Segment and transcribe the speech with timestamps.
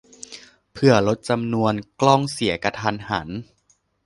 [0.71, 3.29] เผื่อลดจำนวน "กล้องเสียกะทันหัน"